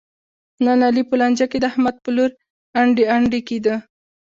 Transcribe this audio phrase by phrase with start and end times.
[0.65, 2.35] نن علي په لانجه کې د احمد په لوري
[2.79, 3.75] انډی انډی کېدا.